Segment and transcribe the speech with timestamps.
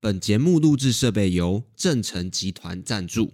[0.00, 3.32] 本节目录制设备由正成集团赞助。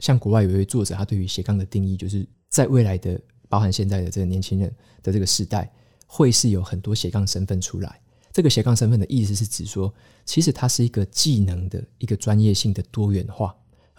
[0.00, 4.68] 像国外有一位作者，他对于斜杠的定义，就是在未来的，包含现在的这个年轻人
[5.04, 5.72] 的这个时代，
[6.08, 8.00] 会是有很多斜杠身份出来。
[8.32, 13.54] 这个斜杠身份的意思是指说，其实它是一个技能的一个专业性的多元化。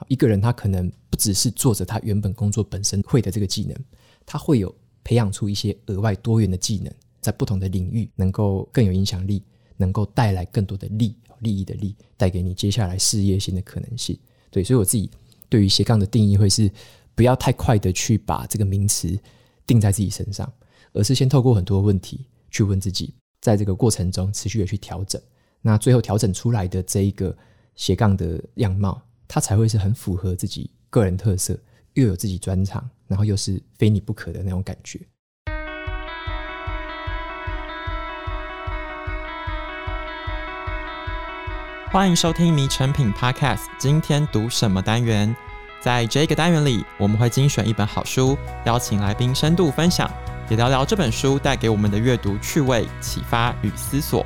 [0.09, 3.73] 一个人他可能不只是做着他原本工作本身会的这个技能，
[4.25, 9.41] 他会有培养出一些额外多元的技能，在不同的领域能够更有影响力。
[9.77, 14.19] 能够带来更多的利利益的利，带给你接下来事业性的可能性。
[14.49, 15.09] 对，所以我自己
[15.47, 16.69] 对于斜杠的定义会是，
[17.15, 19.17] 不要太快的去把这个名词
[19.65, 20.51] 定在自己身上，
[20.93, 25.21] 而是先透过很多问题去问自己，在这个过程中持续的去调整，
[25.61, 27.35] 那最后调整出来的这一个
[27.75, 31.59] 斜杠的样貌，它才会是很符合自己个人特色，
[31.93, 34.99] 又有自己专长，然后又是非你不可的那种感觉。
[41.89, 43.59] 欢迎收听《迷成品 Podcast》。
[43.77, 45.33] 今天读什么单元？
[45.79, 50.11] 在这个单元里，我们会精选一本好书，邀请来宾深度分享，
[50.49, 54.25] 也聊聊这本书带给我们的阅读趣味、启发与思索。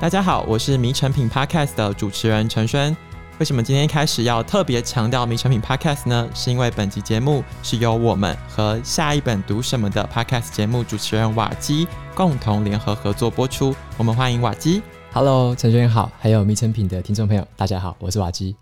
[0.00, 2.96] 大家好，我是《迷成品 Podcast》的主持人陈轩。
[3.38, 6.26] 为什么今天开始要特别强调《迷成品 Podcast》呢？
[6.34, 13.76] 是因为本集节目是由我们和下一本读什么的 Podcast 节目主持人瓦基共同联合合作播出。
[13.98, 14.82] 我们欢迎瓦基。
[15.14, 18.56] Hello，承轩好，还有迷成品的听众朋友，大家好，我是瓦基。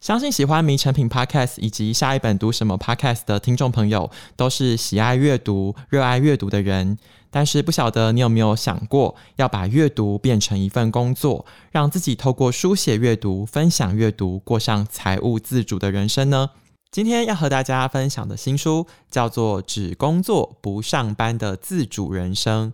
[0.00, 6.96] 相信喜欢迷成品 Podcast 以及下一本读什么 Podcast 的听众朋友，都是喜爱阅读、热爱阅读的人。
[7.30, 16.48] 但是不晓得你有没有想过，要把阅读变成一份工作，让自己透过书写阅读、分享阅读，过上财务自主的人生呢？
[16.90, 22.72] 今天要和大家分享的新书，叫做《只工作不上班的自主人生》。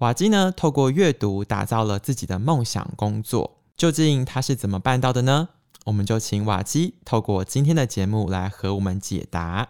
[0.00, 3.58] 瓦基呢，透过阅读打造了自己的梦想工作。
[3.76, 5.50] 究竟他是怎么办到的呢？
[5.84, 9.68] 我们就请瓦基透过今天的节目来和我们解答。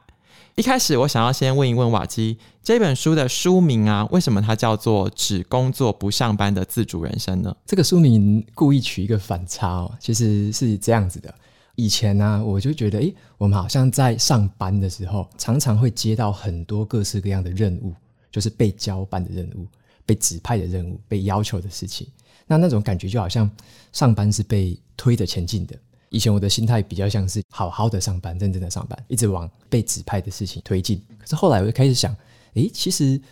[0.55, 7.57] 一开始，我想要先问一问瓦基，这本书的书名啊，为什么它叫做“只工作不上班的自主人生”呢？
[7.67, 11.35] 这个书名故意取一个反差哦，其实是这样子的。
[11.75, 17.93] 以前呢、我就觉得，诶，我们好像在上班的时候，常常会接到很多各式各样的任务，
[18.31, 19.67] 就是被交办的任务。
[20.11, 22.05] 被指派的任务，被要求的事情，
[22.45, 23.49] 那那种感觉就好像
[23.93, 25.79] 上班是被推着前进的。
[26.09, 31.01] 以前我的心态比较像是好好的上班，认真的上班，一直往被指派的事情推进。
[31.17, 32.13] 可是后来我就开始想，
[32.55, 33.23] 诶，其实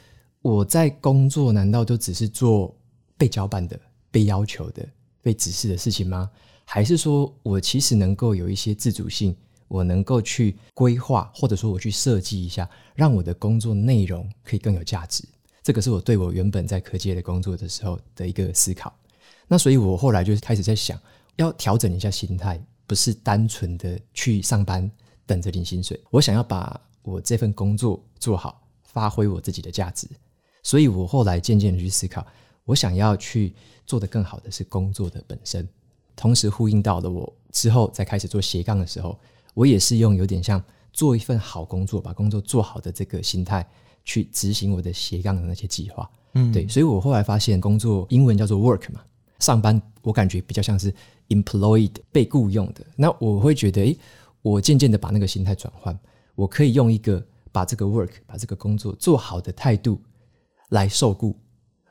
[0.40, 2.72] 我在工作难道都只是做
[3.16, 3.76] 被交办的、
[4.12, 4.88] 被要求的、
[5.20, 6.30] 被指示的事情吗？
[6.64, 9.34] 还是说我其实能够有一些自主性，
[9.66, 15.24] 我能够去规划，或者说我去设计一下，让我的工作内容可以更有价值？
[15.62, 18.94] 这个是我对我原本在科技的工作的时候的一个思考，
[19.46, 20.98] 那所以我后来就开始在想，
[21.36, 24.90] 要调整一下心态，不是单纯的去上班
[25.26, 30.08] 等着领薪水，我想要把我这份工作做好，发挥我自己的价值，
[30.62, 32.26] 所以我后来渐渐的去思考，
[32.64, 33.54] 我想要去
[33.84, 35.68] 做得更好的是工作的本身，
[36.16, 39.18] 同时呼应到了我之后再开始做斜杠的时候，
[39.54, 43.68] 我也是用有点像做一份好工作，把工作做好的这个心态。
[44.08, 49.02] 去执行我的斜杠的那些计划，嗯，对，所以我后来发现，工作英文叫做 work 嘛，
[49.38, 50.90] 上班我感觉比较像是
[51.28, 52.80] employed 被雇佣的。
[52.96, 53.98] 那我会觉得，诶，
[54.40, 55.96] 我渐渐的把那个心态转换，
[56.34, 60.00] 我可以用一个把这个 work 把这个工作做好的态度
[60.70, 61.36] 来受雇，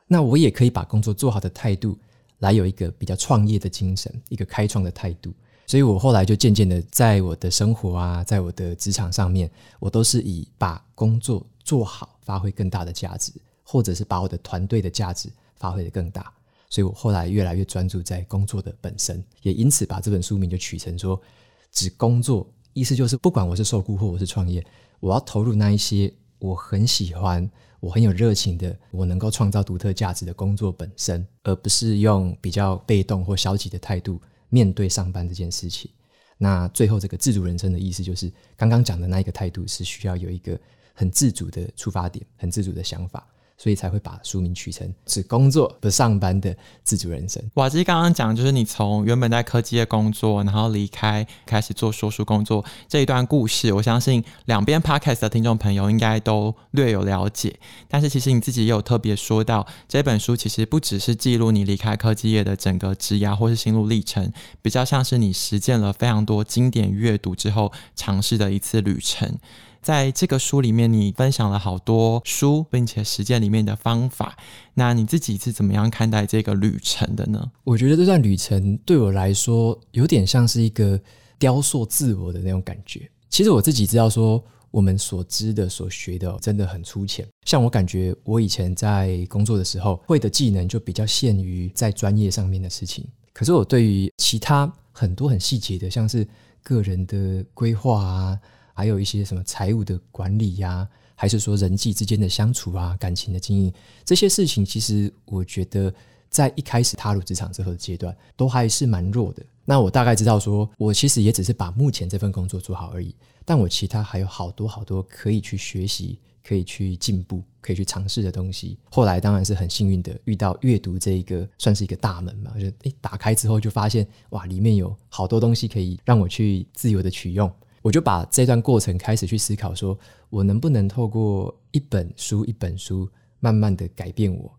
[0.08, 1.96] 那我也可以把工作做好的态度
[2.40, 5.32] 来有一个比较创业的精神，一个开创的态度。
[5.68, 13.34] 所以我后来就渐渐的在我的生活啊，在我的职场上面，我都是以把工作做好，发挥更大的价值，
[13.64, 16.32] 或者是把我的团队的价值发挥得更大。
[16.70, 21.22] 所以我后来越来越专注在工作的本身，也因此把这本书名就取成说
[21.72, 24.66] “只工作”，意思就是不管我是受雇或我是创业，
[25.02, 27.50] 我要投入那一些我很喜欢、
[27.82, 34.22] 我很有热情的，我能够创造独特价值的工作本身，而不是用比较被动或消极的态度。
[34.50, 35.90] 面对上班这件事情，
[36.38, 40.60] 那最后这个自主人生的意思就是刚刚讲的那一个态度是需要有一个
[40.94, 43.28] 很自主的出发点，很自主的想法。
[43.58, 47.44] 所以才会把书名取成“只工作不上班的自主人生”。
[47.56, 57.60] 瓦基刚刚讲，就是你从原本在科技业工作，然后离开，开始做说书工作这一段故事，我相信两边 podcast 的听众朋友应该都略有了解。
[57.88, 64.32] 但是其实你自己也有特别说到，这本书其实不只是记录你离开科技业的整个职涯或是心路历程，
[64.62, 69.40] 比较像是你实践了非常多经典阅读之后尝试的一次旅程。
[69.82, 74.38] 在这个书里面，你分享了好多书，并且实践里面的方法。
[74.74, 77.52] 那你自己是怎么样看待这个旅程的呢？
[77.64, 81.00] 我觉得这段旅程对我来说，有点像是一个
[81.40, 83.10] 雕塑自我的那种感觉。
[83.30, 87.28] 其实我自己知道，说我们所知的、所学的，真的很粗浅。
[87.46, 93.06] 像我感觉，我以前在工作的时候，会的技能就比较限于在专业上面的事情。
[93.34, 96.28] 可是我对于其他很多很细节的，像是
[96.64, 98.40] 个人的规划啊，
[98.78, 103.74] 还有一些什么财务的管理呀、还是说人际之间的相处啊、感情的经营
[104.06, 105.92] 这些事情，其实我觉得
[106.30, 109.44] 在一开始踏入职场之后的阶段，都还是蛮弱的。
[109.66, 116.20] 那我大概知道说，我其实也只是把目前这份工作做好而已，但我其他还有好多好多可以去学习。
[116.48, 118.78] 可以去进步，可以去尝试的东西。
[118.90, 122.54] 后来当然是很幸运的遇到阅读这一个，算是一个大门嘛。
[122.58, 127.52] 就诶，打开之后就发现哇，里面有好多东西可以让我去自由的取用。
[127.88, 129.98] 我就把这段过程开始去思考说，
[130.30, 134.54] 我能不能透过一本书一本书，慢慢的改变我，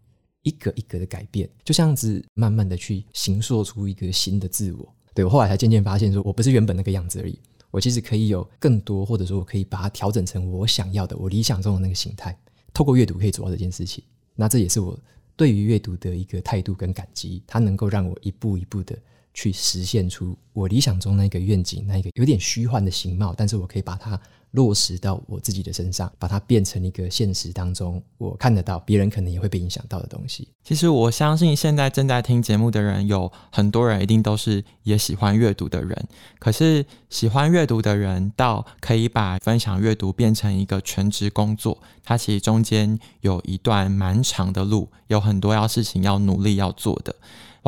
[0.44, 4.94] 一个一个的改变，就这样子慢慢的去形塑出一个新的自我。
[5.12, 7.38] 对，我后来才渐渐发现，说我不是原本那个样子而已。
[7.70, 12.34] 我其实可以有更多，或者说我可以把它调整成我想要的、我理想中的那个形态。
[12.72, 14.02] 透过阅读可以做到这件事情，
[14.34, 14.98] 那这也是我
[15.36, 17.42] 对于阅读的一个态度跟感激。
[17.46, 18.98] 它能够让我一步一步的
[19.38, 24.20] 去实现出我理想中那个愿景，那个有点虚幻的形貌，但是我可以把它。
[24.52, 30.48] 落实到我自己的身上，把它变成一个现实当中我看得到，别人可能也会被影响到的东西。
[30.64, 36.08] 其实我相信，现在正在听节目的人，有很多人一定都是也喜欢阅读的人。
[36.38, 47.14] 可是，喜欢阅读的人到可以把分享阅读变成一个全职工作，它其实中间有一段蛮长的路，有很多要事情要努力要做的。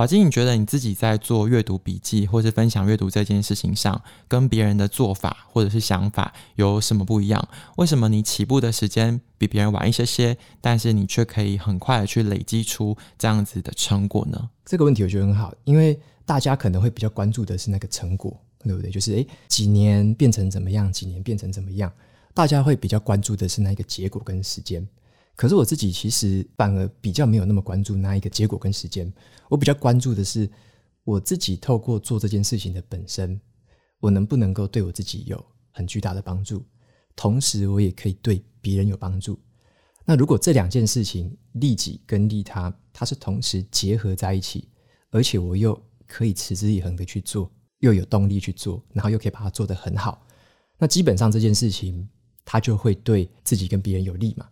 [0.00, 7.46] 瓦基，你觉得你自己在做阅读笔记或是分享阅读这件事情上，跟别人的做法或者是想法有什么不一样？
[7.76, 14.48] 为什么你起步的时间比别人晚一些些，但是你却可以很快的去累积出这样子的成果呢？
[14.64, 18.90] 这个问题我觉得很好，因为大家可能会比较关注的是那个成果，对不对？
[18.90, 21.92] 就是诶，几年变成怎么样，几年变成怎么样？
[22.32, 24.88] 大家会比较关注的是那个结果跟时间。
[25.40, 29.10] 可是我自己其实反而比较没有那么关注那一个结果跟时间，
[29.48, 30.46] 我比较关注的是
[31.02, 33.40] 我自己透过做这件事情的本身，
[34.00, 36.62] 我能不能够对我自己有很巨大的帮助，
[37.16, 39.40] 同时我也可以对别人有帮助。
[40.04, 44.68] 那如果这两件事情利己跟利他，它是同时结合在一起，
[45.08, 50.22] 而且我又可以持之以恒的去做，又有动力去做，然后又可以把它做得很好，
[50.76, 52.06] 那基本上这件事情
[52.44, 54.46] 它就会对自己跟别人有利嘛。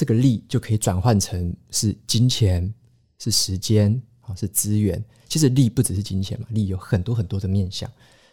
[0.00, 2.72] 这个利就可以转换成是金钱、
[3.18, 5.04] 是时间啊、是资源。
[5.28, 7.86] 其实利不只是金钱嘛，利有很多很多的面向。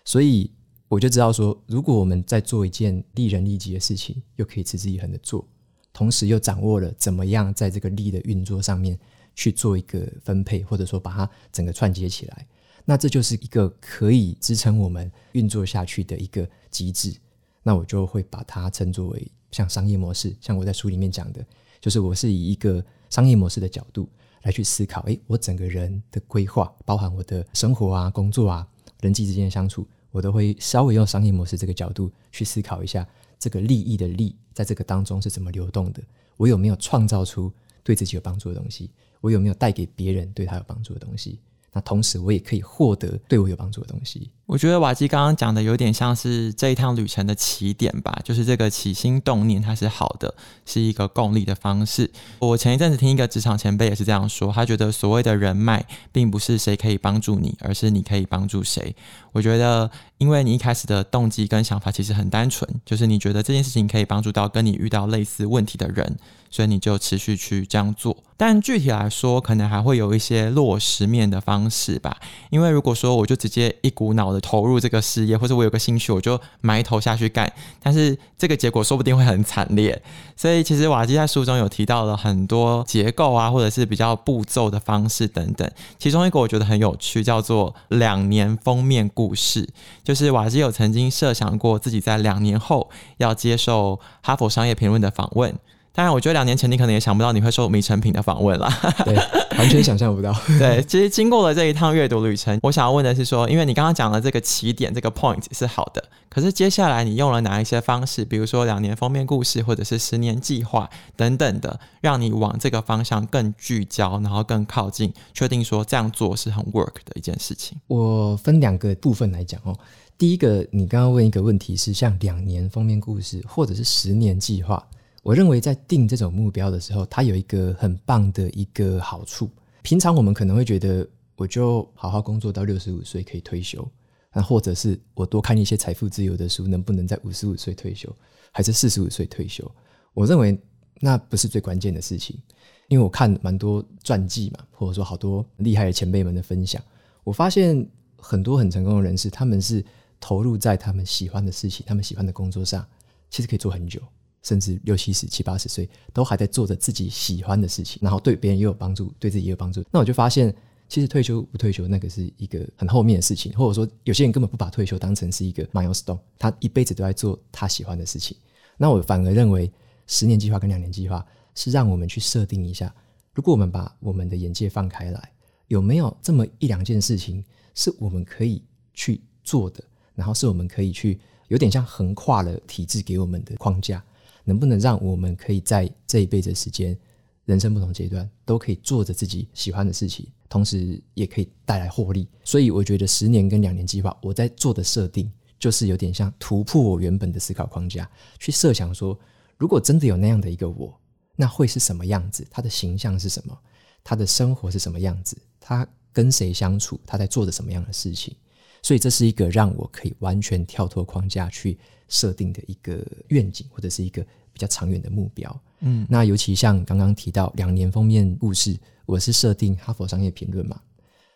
[0.05, 0.49] 所以
[0.87, 5.45] 我就知道说，如果我们在做一件利人利己的事情，又可以持之以恒的做，
[5.91, 8.97] 同时又掌握了怎么样在这个利的运作上面
[9.35, 12.47] 去做一个分配，或者说把它整个串接起来，
[12.85, 17.13] 那这就是一个可以支撑我们运作下去的一个机制。
[17.61, 19.31] 那我就会把它称作为。
[19.51, 21.45] 像商业模式，像我在书里面讲的，
[21.79, 24.09] 就是我是以一个商业模式的角度
[24.43, 28.67] 来去思考，诶，我整个人的规划，包含我的生活啊、工作啊、
[29.01, 33.07] 人际之间的相处，我都会稍微用商业模式这个角度去思考一下，
[33.39, 36.01] 这个利益的利在这个当中是怎么流动的，
[36.37, 37.51] 我有没有创造出
[37.83, 38.91] 对自己有帮助的东西，
[39.21, 41.39] 我有没有带给别人对他有帮助的东西。
[41.71, 44.31] 那同时，我也可以获得对我有帮助的东西。
[44.47, 50.33] 我觉得瓦基刚刚讲的有点像是这一趟旅程的起点吧，就是这个起心动念它是好的，
[50.65, 52.09] 是一个共利的方式。
[52.39, 58.95] 我前一阵子听一个职场前辈也是这样说，他觉得所谓的人脉，并不是谁可以帮助你，而是你可以帮助谁。
[59.33, 66.17] 我觉得，因为你一开始的动机跟想法其实很单纯，就是你觉得这件事情可以帮助到跟你遇到类似问题的人。
[66.49, 72.17] 所以你就持续去这样做，但具体来说，可能还会有一些落实面的方式吧。
[72.49, 77.51] 因为如果说我就直接一股脑的投入这个事业，或者我有个兴趣，我就埋头下去干，
[77.81, 80.01] 但是这个结果说不定会很惨烈。
[80.35, 85.69] 所以其实瓦基在书中有提到了很多结构啊，或者是比较步骤的方式等等。
[85.97, 89.67] 其中一个我觉得很有趣，叫做两年封面故事，
[90.03, 95.57] 就是瓦基有曾经设想过自己在两年后要接受哈佛商业评论的访问。
[95.97, 98.69] 当然，我觉得两年前你可能也想不到你会受米成品的访问啦，
[99.03, 99.15] 对，
[99.57, 100.31] 完全想象不到。
[100.59, 117.75] 对，其实经过了这一趟阅读旅程，我想要问的是说，因为你刚刚讲的这个起点这个 point 是好的，可是接下来你用了哪一些方式，比如说两年封面故事，或者是十年计划等等的，让你往这个方向更聚焦，然后更靠近，确定说这样做是很 work 的一件事情。
[117.87, 119.75] 我分两个部分来讲哦，
[120.15, 124.87] 第一个，你刚刚问一个问题是像两年封面故事，或者是十年计划。
[125.27, 129.49] 我认为在定这种目标的时候，它有一个很棒的一个好处。
[129.81, 131.05] 平常我们可能会觉得，
[131.35, 133.85] 我就好好工作到六十五岁可以退休，
[134.31, 138.09] 那或者是我多看一些财富自由的书，能不能在五十五岁退休，
[138.53, 139.69] 还是四十五岁退休？
[140.13, 140.57] 我认为
[141.01, 142.41] 那不是最关键的事情，
[142.87, 146.81] 因为我看蛮多传记嘛，或者说好多厉害的前辈们的分享，
[147.25, 149.83] 我发现很多很成功的人士，他们是
[150.21, 152.87] 投入在他们喜欢的事情、他们喜欢的工作上，
[153.29, 154.01] 其实可以做很久。
[154.43, 159.83] 甚至六七十、七八十岁都还在做着自己喜欢的事情，然后对别人也有帮助，对自己也有帮助。
[159.91, 160.53] 那我就发现，
[160.87, 168.37] 其实退休不退休那个是一个很后面的事情，或者说有些人根本不把退休当成是一个 milestone，他一辈子都在做他喜欢的事情。
[168.77, 169.71] 那我反而认为，
[170.05, 171.25] 十年计划跟两年计划
[171.55, 172.93] 是让我们去设定一下，
[173.33, 175.31] 如果我们把我们的眼界放开来，
[175.67, 177.43] 有没有这么一两件事情
[177.75, 178.63] 是我们可以
[178.93, 179.83] 去做的，
[180.15, 184.01] 然后是我们可以去有点像横跨了体制给我们的框架。
[184.47, 186.97] 能不能让我们可以在这一辈子时间，
[187.43, 192.25] 人生不同阶段都可以做着自己喜欢的事情，同时也可以带来获利？
[192.45, 199.19] 所以我觉得十年跟两年计划，我在做的设定就是有点像突破我原本的思考框架，去设想说，
[199.57, 200.97] 如果真的有那样的一个我，
[201.35, 202.47] 那会是什么样子？
[202.49, 203.59] 他的形象是什么？
[204.01, 205.37] 他的生活是什么样子？
[205.59, 206.97] 他跟谁相处？
[207.05, 208.33] 他在做着什么样的事情？
[208.81, 214.21] 所以这是一个让我可以完全跳脱框架去设定的一个愿景，或者是一个
[214.53, 215.61] 比较长远的目标。
[215.81, 220.81] 嗯，那尤其像刚刚提到两年封面故事，我是设定哈佛商业评论嘛。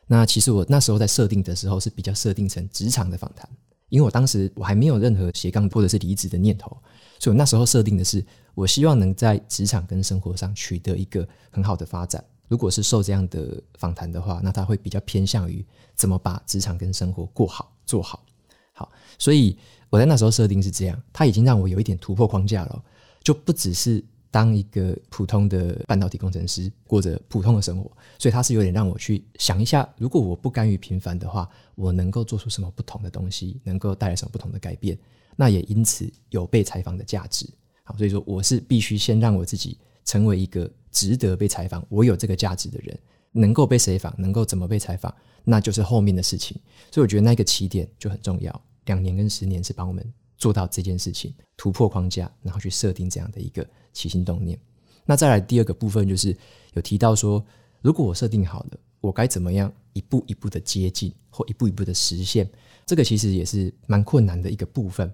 [0.08, 3.50] 那其实我那时候在设定的时候是比较设定成职场的访谈，
[3.90, 6.70] 因为我当时我还没有任何斜杠或者是离职的念头，
[7.20, 12.24] 所以我那时候设定的是，我希望能在职场跟生活上取得一个很好的发展。
[12.52, 15.66] 如果是受这样的访谈的话，那他会比较偏向于
[15.96, 18.26] 怎么把职场跟生活过好做好。
[18.74, 19.58] 好，所以
[19.90, 22.84] 我在那时候设定是这样，他已经让我有一点突破框架了，
[23.24, 27.90] 就不只是当一个普通的半导体工程师过着普通的生活，
[28.20, 35.00] 所以他是有点让我去想一下，如果我不甘于平凡的话，我能够做出什么不同的东西，能够带来什么不同的改变，
[35.38, 37.50] 那也因此有被采访的价值。
[37.86, 40.70] 好，所以说我是必须先让我自己成为一个。
[40.92, 42.98] 值得被采访，我有这个价值的人，
[43.32, 46.58] 能够被谁访，能够怎么被采访，那就是后面的事情。
[46.92, 48.62] 所以我觉得那个起点就很重要。
[48.86, 50.06] 两年跟十年是帮我们
[50.38, 54.60] 做到这件事情，突破框架，然后去设定这样的一个起心动念。
[55.06, 56.36] 那再来第二个部分就是
[56.74, 57.44] 有提到说，
[57.82, 62.50] 如果我设定好了，我该怎么样一步一步的接近，或一步一步的实现？
[62.86, 65.12] 这个其实也是蛮困难的一个部分。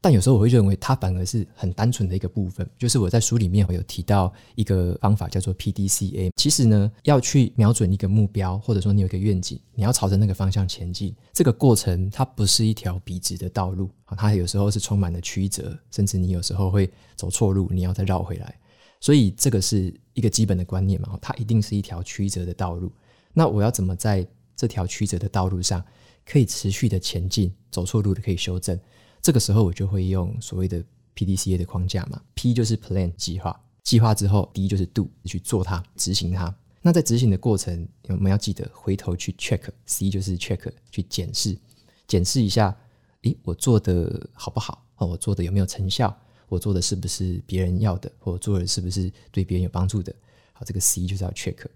[0.00, 6.30] 但有时候我会认为它反而是很单纯的一个部分，就是我在书里面有提到一个方法叫做 PDCA。
[6.36, 18.54] 其实呢，要去瞄准一个目标，或者说你有一个愿景，你要朝着那个方向前进，这个过程它不是一条笔直的道路，它有时候是充满了曲折，甚至你有时候会走错路，你要再绕回来。
[19.00, 22.92] 所以这个是一个基本的观念嘛，它一定是一条曲折的道路。
[23.32, 24.26] 那我要怎么在
[24.56, 25.84] 这条曲折的道路上
[26.24, 27.52] 可以持续的前进？
[27.70, 28.78] 走错路的可以修正。
[29.20, 30.82] 这个时候我就会用所谓的
[31.14, 36.54] PDCA 的框架嘛，P 就是 Plan 计划，计划之后 D 就是 Do 去做它，执行它。
[36.80, 41.58] 那在执行的过程，我们要记得回头去 Check，C 就是 Check 去检视，
[42.06, 42.74] 检视一下，
[43.22, 44.86] 诶，我做的好不好？
[44.96, 46.16] 哦，我做的有没有成效？
[46.48, 48.10] 我做的是不是别人要的？
[48.18, 50.14] 或做的是不是对别人有帮助的？
[50.52, 51.66] 好，这个 C 就是要 Check。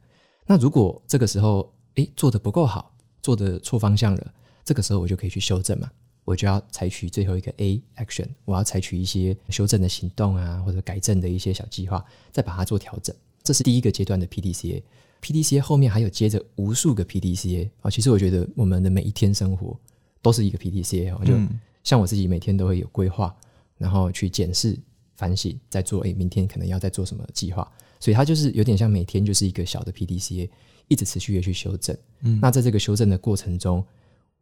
[0.47, 4.35] 那如果这个时候，诶，做的不够好，做的错方向了，
[4.65, 5.91] 这个时候我就可以去修正嘛。
[6.25, 13.15] 我就要采取最后一个 A action，我要采取一些修正的行动啊，或者改正的一些小计划，再把它做调整。
[13.43, 14.81] 这是第一个阶段的 PDCA。
[15.21, 17.91] PDCA 后面还有接着无数个 PDCA 啊。
[17.91, 19.77] 其实我觉得我们的每一天生活
[20.21, 21.25] 都是一个 PDCA 啊。
[21.25, 21.35] 就
[21.83, 23.35] 像我自己每天都会有规划，
[23.77, 24.79] 然后去检视、
[25.17, 26.03] 反省，再做。
[26.03, 27.69] 诶，明天可能要再做什么计划？
[27.99, 30.49] 所以它就是有点像每天就是一个小的 PDCA，
[30.87, 31.97] 一直持续的去修正。
[32.21, 33.85] 嗯，那在这个修正的过程中。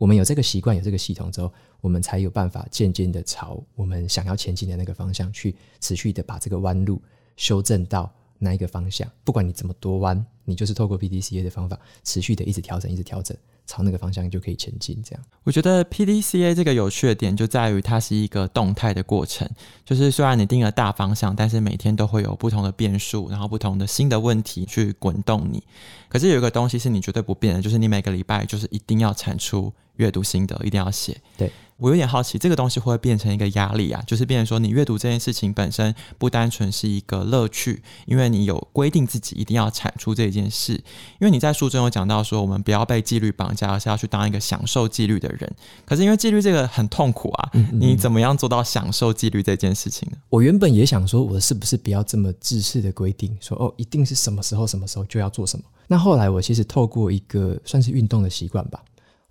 [0.01, 1.53] 我们有这个习惯，有这个系统之后，
[1.83, 6.99] 我们才有办法渐渐的朝我们想要前进的那个方向去持续的把这个弯路
[7.37, 9.07] 修正到那一个方向。
[9.25, 13.37] 不管你怎么多弯，你就是透过 PDCA 的方法，持续的一直调整，一直调整。
[13.67, 15.01] 朝那个方向就可以前进。
[15.01, 19.49] 这样，我觉得 PDCA 这个有趣的点就在于它是一个动态的过程。
[19.85, 25.63] 就是虽然你定了大方向，但是每天都会有不同的变数，然后不同的新的问题去滚动你。
[26.09, 31.21] 可是有一个东西是你绝对不变的，就是你每个礼拜就是一定要产出阅读心得，一定要写。
[31.37, 31.51] 对。
[31.81, 34.03] 我有点好奇，这个东西会不会变成一个压力啊？
[34.07, 40.75] 就是变成说，你阅读这件事情本身不单纯是一个乐趣，因为你有规定自己一定要产出这件事。
[40.75, 45.51] 因为你在书中有讲到说，我们不要被纪律绑架，而是要去当一个享受纪律的人。
[45.87, 50.19] 可是因为纪律这个很痛苦啊，嗯嗯，你怎么样做到享受纪律这件事情呢？
[50.29, 55.65] 我原本也想说，我是不是不要这么自私的规定，说哦，一定是什么时候什么时候就要做什么。
[55.87, 58.81] 那后来我其实透过一个算是运动的习惯吧。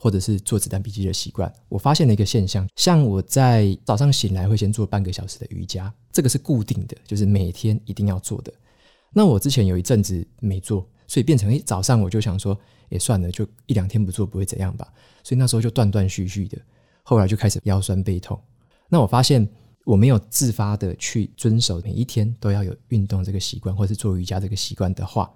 [0.01, 8.53] 或者是做子弹笔记的习惯，我发现了一个现象，像我在早上醒来会先做半个小时的瑜伽，这个是固定的，就是每天一定要做的。
[9.11, 14.87] 那我之前有一阵子没做，所以变成诶早上我就想说，也算了，就一两天不做不会怎样吧。
[15.21, 16.57] 所以那时候就断断续续的，
[17.03, 18.39] 后来就开始腰酸背痛。
[18.87, 19.45] 那我发现
[19.83, 25.29] 我没有自发的去遵守每一天都要有运动这个习惯，或是做瑜伽这个习惯的话，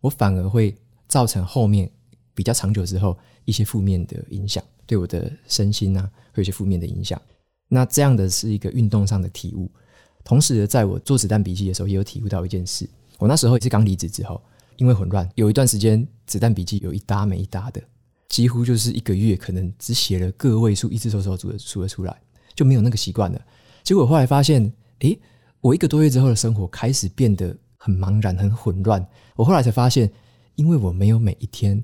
[0.00, 0.74] 我反而会
[1.08, 1.90] 造成后面
[2.38, 3.18] 比较长久之后。
[3.48, 6.02] 一些负面的影响，对我的身心啊，
[6.34, 7.18] 会有一些负面的影响。
[7.66, 9.70] 那这样的是一个运动上的体悟。
[10.22, 12.86] 同时，在我做子弹笔记的时候，也有体悟到一件事。
[13.16, 14.38] 我那时候也是刚离职之后，
[14.76, 17.82] 因为混乱，有一段时间子弹笔记有一搭没一搭的，
[18.28, 22.14] 几乎就是一个月可能只写了个位数，一只手手数的数得出来，
[22.54, 23.40] 就没有那个习惯了。
[23.82, 25.18] 结果后来发现，诶，
[25.62, 29.02] 我一个多月之后的生活开始变得很茫然、很混乱。
[29.36, 30.12] 我后来才发现，
[30.56, 31.82] 因为我没有每一天。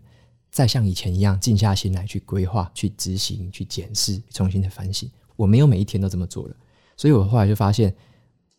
[0.54, 6.54] 再像以前一样静下心来去规划、去执行、去检视、重新的反省，我没有每一天都这么做了，
[6.96, 7.92] 所以我后来就发现，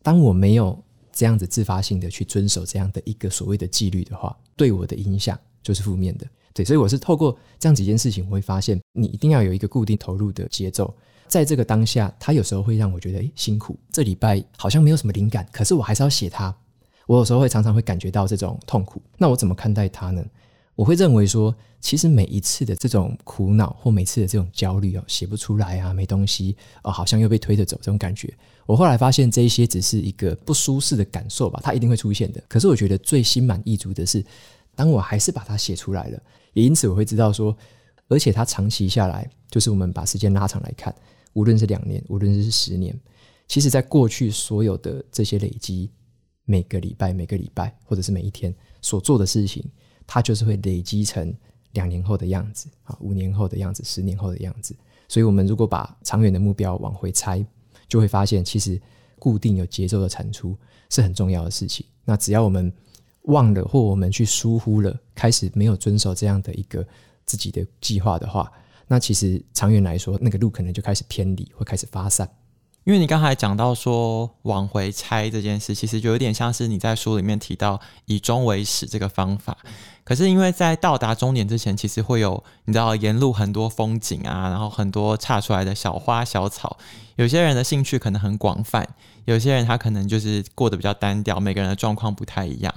[0.02, 0.78] 当我没有
[1.10, 6.26] 这样子自发性的去遵守这样的一个所谓的纪律的话，对我的影响就是负面的。
[6.52, 10.94] 对，所以我是透过这样几件事情，我会发现你一定要有一个固定投入的节奏，
[11.26, 16.54] 在这个当下，它有时候会让我觉得诶辛苦，这礼拜好像没有什么灵感，可是我还是要写它，
[17.06, 20.22] 我有时候会常常会感觉到这种痛苦，那我怎么看待它呢？
[20.76, 26.54] 我会认为说，其实每一次的这种苦恼或每次的这种焦虑哦，写不出来啊，没东西
[26.84, 28.32] 哦，好像又被推着走这种感觉。
[28.66, 32.42] 我后来发现，这一些只是一个不舒适的感受吧，它一定会出现的。
[32.46, 34.22] 可是我觉得最心满意足的是，
[34.74, 37.56] 当我还是把它写出来了，也因此我会知道说，
[38.08, 40.94] 而且它长期下来，就是我们把时间拉长来看，
[41.32, 42.94] 无论是两年，无论是十年，
[43.48, 45.90] 其实在过去所有的这些累积，
[46.44, 49.64] 每个礼拜、每个礼拜，或者是每一天所做的事情。
[50.06, 51.34] 它就是会累积成
[51.72, 54.74] 两年后的样子啊，五年后的样子，十年后的样子。
[55.08, 57.44] 所以，我们如果把长远的目标往回猜，
[57.88, 58.80] 就会发现，其实
[59.18, 60.56] 固定有节奏的产出
[60.90, 61.86] 是很重要的事情。
[62.04, 62.72] 那只要我们
[63.22, 66.86] 忘了，或我们去疏忽了，开始没有遵守这样的一个
[67.24, 68.50] 自己的计划的话，
[68.88, 72.28] 那其实长远来说，那个路可能就开始偏离，会开始发散。
[72.86, 79.58] 因为你刚才讲到说往回拆这件事，其实就有点像是你在书里面提到以终为始这个方法。
[80.04, 86.76] 可是因为在到达终点之前，其实会有你知道沿路很多风景啊，然后很多岔出来的小花小草。
[87.16, 88.86] 有些人的兴趣可能很广泛，
[89.24, 92.72] 有些人他可能就是过得比较单调，每个人的状况不太一样。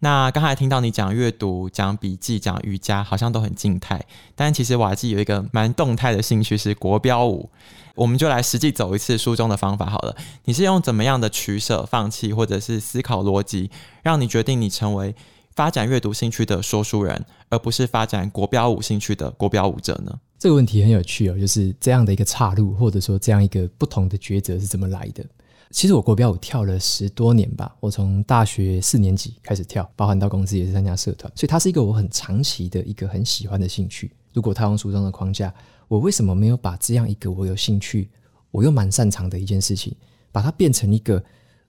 [0.00, 4.04] 那刚才听到你讲阅读、讲笔记、讲瑜伽，好像都很静态，
[4.34, 7.50] 但其实瓦基有一个蛮动态的兴趣是国标舞。
[7.94, 10.14] 我们就来实际走一次书中的方法好了。
[10.44, 13.70] 你是用怎么样的取舍、放弃，或者是思考逻辑，
[14.02, 15.14] 让你决定你成为
[15.54, 20.20] 发展阅读兴趣的说书人，而不是发展国标舞兴趣的国标舞者呢？
[20.38, 25.24] 这个问题很有趣哦，就是这样的一个岔路，或者说这样一个不同的抉择是怎么来的？
[25.70, 34.12] 其实我国标舞跳了十多年吧，我从大学四年级开始跳，包含到公司也是参加社团，所以它是一个我很长期的一个很喜欢的兴趣。
[34.32, 35.52] 如果套用书中的框架，
[35.88, 38.08] 我为什么没有把这样一个我有兴趣、
[38.50, 39.94] 我又蛮擅长的一件事情，
[40.30, 41.22] 把它变成一个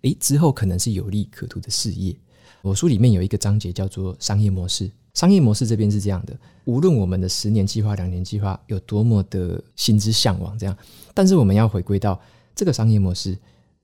[0.04, 2.16] 诶之后可能是有利可图的事业？
[2.62, 4.92] 我书里面有一个章节叫做商业模式。
[5.14, 10.78] 商业模式这边是这样的：无论我们的十年计划、两年计划有多么的心之向往，这样，
[11.14, 12.20] 但是我们要回归到
[12.56, 13.36] 这个商业模式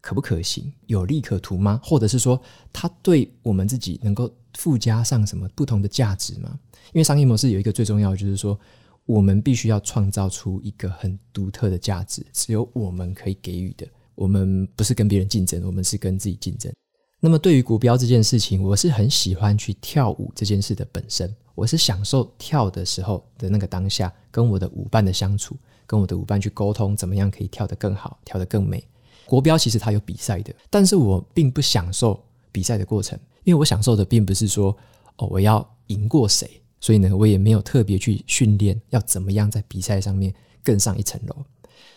[0.03, 1.79] 可不可行、有利可图吗？
[1.83, 2.39] 或者是说，
[2.71, 6.59] 它对我们自己能够附加上什么不同的价值吗？
[6.93, 8.59] 因为商业模式有一个最重要的，就是说。
[9.05, 13.85] 我们必须要创造出一个很独特的价值，只有我们可以给予的。
[14.15, 16.71] 我们不是跟别人竞争，我们是跟自己竞争。
[17.19, 28.81] 那么，对于国标这件事情，我是很喜欢去跳舞这件事的本身，我是享受跳的时候的那个当下，跟我的舞伴的相处，跟我的舞伴去沟通，怎么样可以跳得更好，跳得更美。
[29.25, 34.75] 国标其实它有比赛的，但是我并不享受比赛的过程，因为我享受的并不是说
[35.17, 40.33] 哦，我要赢过谁，所以呢，我也没有特别去训练要怎么样在比赛上面
[40.63, 41.35] 更上一层楼。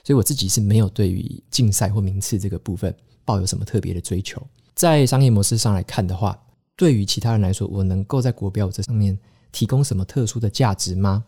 [0.04, 4.40] 所以我自己是没有对于竞赛或名次这个部分抱有什么特别的追求。
[4.74, 6.38] 在商业模式上来看的话，
[6.76, 9.18] 对于其他人来说，我能够在国标舞这上面
[9.50, 11.24] 提供什么特殊的价值吗？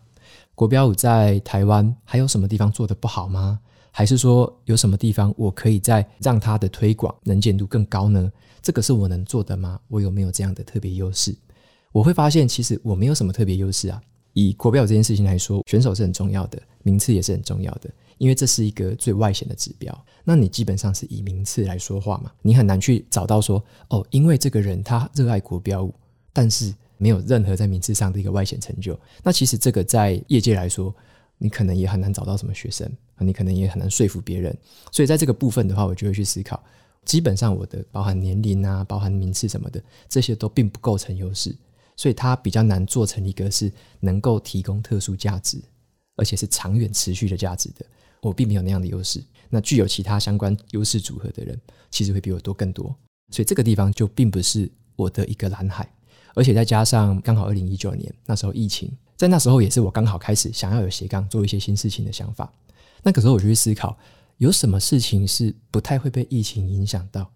[0.55, 3.59] 国标舞在台湾还有什么地方做得不好吗？
[3.91, 8.31] 还是说有什么地方我可以再让它的推广能见度更高呢？
[8.61, 9.79] 这个是我能做的吗？
[9.87, 11.35] 我有没有这样的特别优势？
[11.91, 14.01] 我会发现，其实我没有什么特别优势啊。
[14.33, 20.05] 以国标这件事情来说，选手是很重要的，名次也是很重要的，因为这是一个最外显的指标。
[20.23, 25.93] 那你基本上是以名次来说话嘛，你很难去找到说，哦，因为这个人他热爱国标舞，
[26.31, 28.97] 但是没有任何在名次上的一个外显成就。
[29.23, 30.93] 那其实这个在业界来说，
[31.37, 32.89] 你可能也很难找到什么学生，
[33.25, 34.55] 你可能也很难说服别人。
[34.91, 36.63] 所以在这个部分的话，我就会去思考，
[37.05, 41.55] 基本上我的包含年龄啊，包含名次什么的，这些都并不构成优势，
[41.95, 45.61] 所以它比较难做成一个是能够提供特殊价值，
[46.15, 47.85] 而且是长远持续的价值的。
[48.21, 49.23] 我并没有那样的优势。
[49.49, 52.93] 那具有其他相关优势组合的人，其实会比我多更多。
[53.31, 55.89] 所以这个地方就并不是我的一个蓝海，
[56.35, 58.91] 而且再加上刚好二零一九年那时候疫情。
[59.15, 62.51] 在那时候也是我刚好开始想要有斜杠做一些新事情的想法。
[63.03, 63.97] 那个时候我就去思考，
[64.37, 67.31] 有什么事情是不太会被疫情影响到，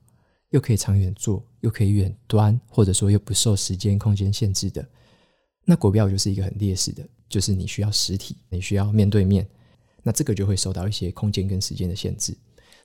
[0.50, 4.88] 又可以长远做，又可以远端，或者说又不受时间空间限制的。
[5.66, 9.48] 那国标就是一个很劣势的，就是你需要实体，你需要面对面，
[10.02, 12.36] 那这个就会受到一些空间跟时间的限制。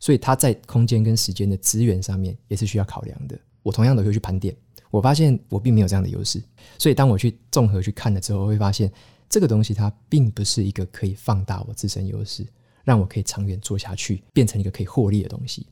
[0.01, 3.37] 所以它在空间跟时间的资源上面也是需要考量的。
[3.65, 4.57] 我同样的会去盘点。
[4.91, 6.43] 我发现我并没有这样的优势，
[6.79, 8.91] 所以当我去综合去看了之后，我会发现
[9.29, 12.47] 这个东西它并不是一个可以放大我自身优势，
[12.89, 15.67] 让我可以长远做下去，变成一个可以获利的东西。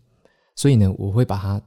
[0.54, 1.58] 所以呢，我会把它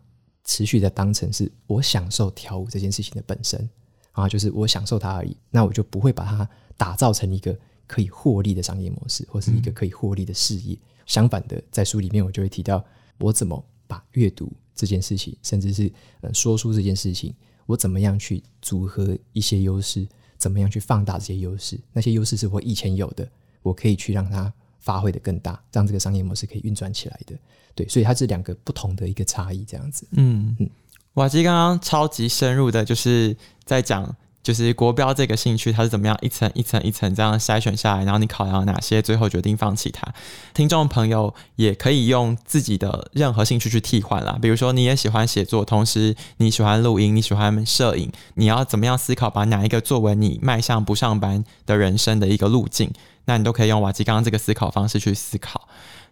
[0.46, 3.68] 持续的当成是我享受跳舞这件事情的本身
[4.12, 5.36] 啊，就是我享受它而已。
[5.50, 7.58] 那我就不会把它打造成一个
[7.88, 10.78] 可以获利的商业模式，或是一个可以获利的事业。
[11.08, 12.86] 相反的，在书里面我就会提到
[13.18, 14.52] 我怎么把阅读。
[14.76, 17.36] 这件事情，甚至是呃说书这件事情，
[17.66, 20.08] 我怎么样去组合一些优势，
[20.38, 21.78] 怎么样去放大这些优势？
[21.92, 23.30] 那些优势是我以前有的，
[23.62, 27.36] 我可以去让它发挥的更大，让这个商业模式可以运转起来的。
[27.76, 30.08] 对，所以它是两个不同的一个差异，这样子。
[30.12, 30.70] 嗯嗯，
[31.14, 34.16] 瓦基刚刚超级深入的，就是在讲。
[34.42, 40.08] 就是国标这个兴趣，它是怎么样一层一层一层这样筛选下来，然后你考量哪些，最后决定放弃它。
[40.54, 52.92] 听众朋友也可以用自己的任何兴趣去替换啦，比如说你也喜欢写作，同时你喜欢录音，你喜欢摄影，你要怎么样思考，把哪一个作为你迈向不上班的人生的一个路径，
[53.26, 55.68] 那你都可以用瓦基刚刚这个思考方式去思考。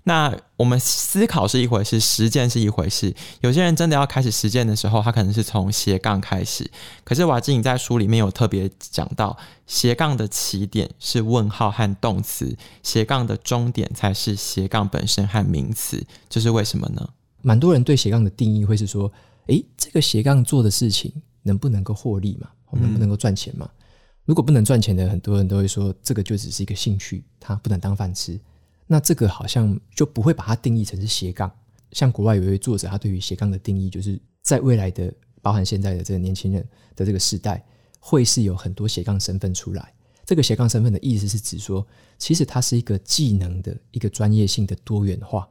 [0.07, 3.13] 那我们思考是一回事，实践是一回事。
[3.41, 6.71] 有些人真的要开始实践的时候，他可能是从斜杠开始。
[7.03, 16.01] 可是瓦基，你在书里面有特别讲到，斜杠的起点是问号和动词，斜杠的终点才是斜杠本身和名词。
[16.29, 17.09] 这是为什么呢？
[17.41, 19.11] 蛮多人对斜杠的定义会是说，
[19.47, 21.11] 诶，这个斜杠做的事情
[21.43, 22.47] 能不能够获利嘛？
[22.71, 23.69] 能不能够赚钱嘛？
[23.69, 23.83] 嗯。
[24.23, 28.39] 如果不能赚钱的，很多人都会说，这个就只是一个兴趣，它不能当饭吃。
[28.87, 31.51] 那这个好像就不会把它定义成是斜杠。
[31.91, 37.63] 像国外有一位作者，他对于斜杠的定义，就是在未来的，包含现在的这个年轻人的这个时代，
[37.99, 39.93] 会是有很多斜杠身份出来。
[40.25, 41.85] 这个斜杠身份的意思是指说，
[42.17, 45.47] 其实它是一个技能的一个专业性的多元化。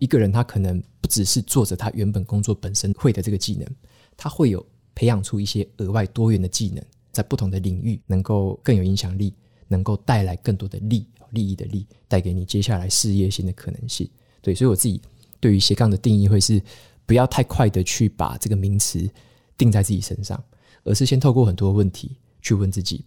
[0.00, 3.64] 一个人他可能不只是做着他原本工作本身会的这个技能，
[4.16, 9.32] 他会有培养出一些额外多元的技能，在不同的领域能够更有影响力，
[9.68, 11.06] 能够带来更多的利。
[11.30, 14.08] 利益的利带给你接下来事业性的可能性，
[14.40, 15.00] 对，所以我自己
[15.40, 16.60] 对于斜杠的定义会是
[17.04, 19.08] 不要太快的去把这个名词
[19.56, 20.42] 定在自己身上，
[20.84, 23.04] 而是先透过很多问题去问自己，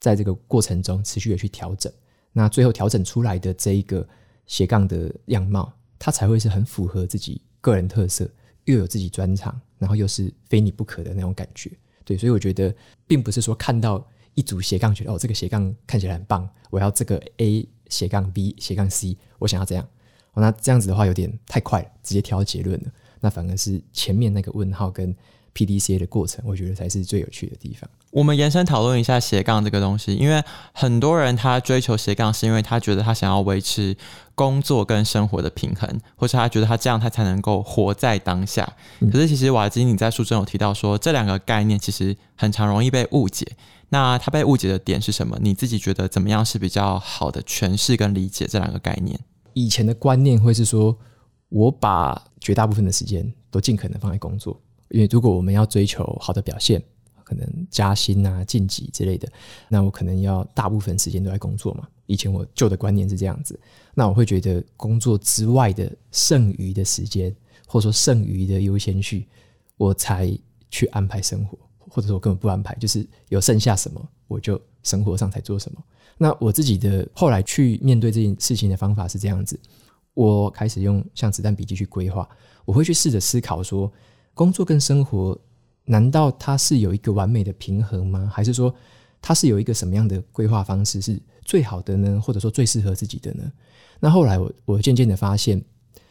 [0.00, 1.92] 在这个过程中持续的去调整，
[2.32, 4.06] 那最后调整出来的这一个
[4.46, 8.30] 斜杠的样貌，它才会是很符合自己个人特色，
[8.64, 11.70] 又有自己专长，然后又是非你不可的那种感觉，
[12.04, 12.74] 对，所以我觉得
[13.06, 14.06] 并不是说看到。
[14.38, 19.84] 一组斜杠，觉得哦，这个斜杠看起来很棒，我要这个 A 斜杠 B 斜杠 C，我想要这样。
[20.34, 22.86] 哦，那这样子的话有点太快了，直接挑结论了。
[23.18, 25.12] 那反而是前面那个问号跟
[25.54, 27.90] PDCA 的过程，我觉得才是最有趣的地方。
[28.12, 30.40] 我们延伸讨论一下斜杠这个东西，因为
[30.72, 33.96] 很多人他追求斜杠，是因为他觉得他想要维持
[34.36, 38.72] 工作跟生活的平衡，或是他觉得他这样他才能够活在当下。
[39.00, 39.10] 嗯。
[39.10, 43.44] 可是其实瓦基你在书中有提到说，这两个概念其实很常容易被误解。
[43.90, 45.38] 那他被误解的点是什么？
[45.40, 49.18] 你自己觉得怎么样是比较好的诠释跟理解这两个概念？
[49.54, 50.96] 以前的观念会是说，
[51.48, 56.82] 我把绝大部分的时间都尽可能放在工作，因为如果我们要追求好的表现，
[57.24, 59.28] 可能加薪啊、晋级之类的，
[59.68, 61.88] 那我可能要大部分时间都在工作嘛。
[62.06, 63.58] 以前我旧的观念是这样子，
[63.94, 67.34] 那我会觉得工作之外的剩余的时间，
[67.66, 69.28] 或者说剩余的优先序，
[69.76, 70.30] 我才
[70.70, 75.82] 去安排生活，或者说我根本不安排，就是有剩下什么我就生活上才做什么。
[76.16, 79.58] 那我自己的后来去面对这件事情的方法是这样子，
[80.14, 82.28] 我开始用像子弹笔记去规划，
[82.64, 83.92] 我会去试着思考说，
[84.34, 85.38] 工作跟生活
[85.84, 88.30] 难道它是有一个完美的平衡吗？
[88.32, 88.74] 还是说
[89.22, 92.20] 它是有一个什么样的规划方式是最好的呢？
[92.20, 93.50] 或者说最适合自己的呢？
[94.00, 95.62] 那后来我我渐渐的发现，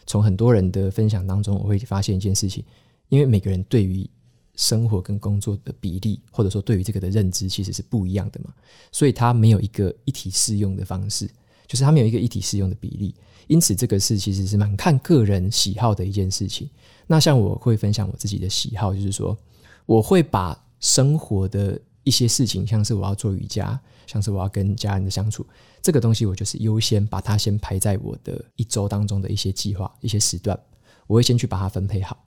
[0.05, 2.63] 从很多人的分享当中，我会发现一件事情，
[3.09, 4.09] 因为每个人对于
[4.57, 8.51] 生活跟工作的比例，或者说对于这个的认知，其实是不一样的嘛，
[8.91, 11.29] 所以它没有一个一体适用的方式，
[11.65, 13.15] 就是它没有一个一体适用的比例，
[13.47, 16.69] 因此这个是其实是蛮看个人喜好的一件事情。
[17.05, 19.37] 那像我会分享我自己的喜好，就是说
[19.85, 25.45] 我会把生活的一些事情，像是我要做瑜伽，像是我要跟家人的相处，
[25.83, 30.59] 这个东西我就是优先把它先排在我的一周当中的一些计划、一些时段，
[31.05, 32.17] 我会先去把它分配好。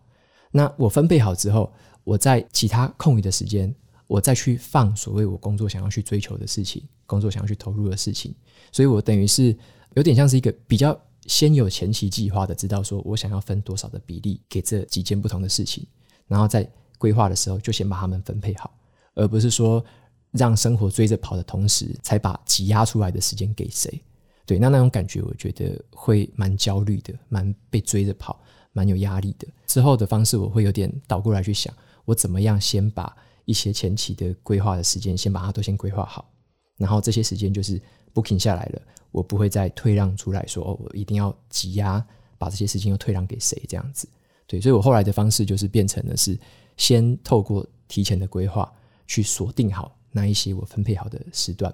[0.52, 1.72] 那我分配好之后，
[2.04, 3.74] 我在其他空余的时间，
[4.06, 8.34] 我再去放所谓我工作想要去追求的事情，工作想要去投入的事情。
[8.72, 9.56] 所以我等于是
[9.94, 15.86] 有点像是一个比较先有前期计划的，知道说我想要分多少的比例给这几件不同的事情，
[16.26, 18.72] 然后在规划的时候就先把它们分配好，
[19.14, 19.84] 而不是说
[20.32, 24.02] 让生活追着跑的同时，才把挤压出来的时间给谁。
[24.46, 28.40] 对，那那种感觉我觉得会蛮焦虑的，蛮被追着跑，
[28.72, 29.46] 蛮有压力的。
[29.66, 31.72] 之后的方式我会有点倒过来去想。
[32.04, 36.30] 我怎么样先把一些前期的规划的时间，先把它都先规划好，
[36.76, 37.80] 然后这些时间就是
[38.14, 42.04] booking 下来了，我不会再退让出来说哦，我一定要挤压
[42.38, 44.08] 把这些事情又退让给谁这样子。
[44.46, 46.38] 对，所以我后来的方式就是变成了是
[46.76, 48.72] 先透过提前的规划
[49.06, 51.72] 去锁定好那一些我分配好的时段，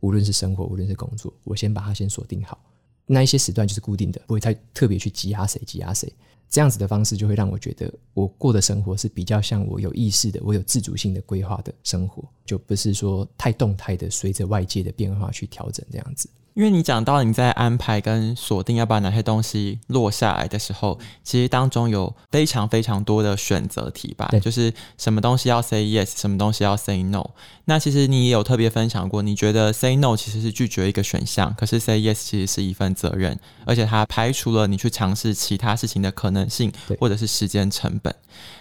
[0.00, 2.58] 无论是生活，无论是工作，我先把它先锁定好，
[3.06, 6.12] 那一些时段就是固定的，不会再特别去挤压谁，挤压谁。
[6.50, 16.28] 这样子的方式就会让我觉得，我过的生活是比较像我有意识的、我有自主性的规划的生活，就不是说太动态的随着外界的变化去调整这样子。
[16.54, 27.30] 因为你讲到你在安排跟锁定要把哪些东西落下来的时候，其实当中有非常非常多的选择题吧，对就是什么东西要 say yes，什么东西要 say no。
[27.66, 38.14] 那其实你也有特别分享过，你觉得 say no 其实是拒绝一个选项，可是 say yes 其实是一份责任，而且它排除了你去尝试其他事情的可能性，或者是时间成本。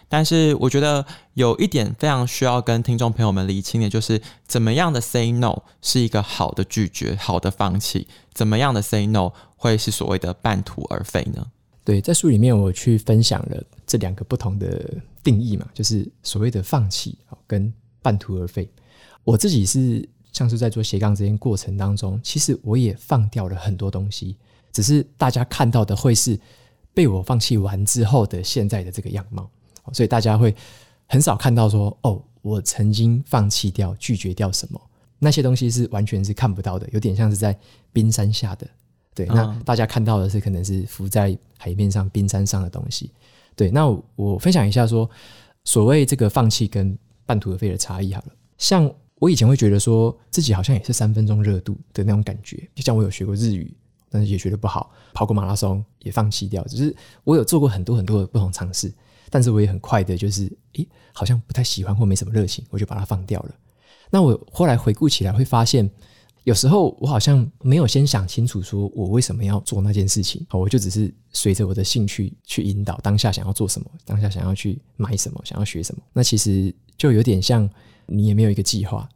[0.10, 11.46] 但是我觉得有一点非常需要跟听众朋友们厘清的，就是怎么样的 say no 是一个好的拒绝、好的放弃，怎么样的 say no 会是所谓的半途而废呢？
[11.84, 14.94] 对，在书里面我去分享了这两个不同的
[15.24, 18.70] 定义嘛，就是所谓的放弃跟半途而废。
[19.24, 24.38] 我自己是像是在做斜杠这件过程当中，其实我也放掉了很多东西，
[24.72, 26.40] 只是大家看到的会是
[26.94, 29.50] 被我放弃完之后的现在的这个样貌。
[29.94, 30.56] 所以大家会
[31.08, 34.82] 很少看到说哦，我曾经放弃掉、拒绝掉什么，
[35.20, 37.58] 那些东西是完全是看不到的，有点像是在
[37.92, 38.68] 冰山下的。
[39.14, 43.12] 对，那大家看到的是可能是浮在海面上冰山上的东西。
[43.56, 45.10] 对，那我，分享一下说，
[45.64, 46.96] 所谓这个放弃跟
[47.26, 48.28] 半途而废的差异好了。
[48.60, 53.76] 像我以前会觉得说自己好像也是三分钟热度的那种感觉，就像我有学过日语，
[54.12, 58.94] 但是也学得不好，跑过马拉松也放弃掉，只是我有做过很多很多的不同尝试。
[59.30, 63.56] 但是我也很快的，就是诶，好像不太喜欢或没什么热情，我就把它放掉了。
[64.10, 65.90] 那我后来回顾起来，会发现
[66.44, 70.46] 有时候我好像没有先想清楚，说我为什么要做那件事情。
[70.52, 76.02] 我就只是随着我的兴趣去引导，当下想要做什么，当下想要去买什么，想要学什么。
[76.14, 77.70] 那其实就有点像
[78.06, 79.10] 你也没有一个计划，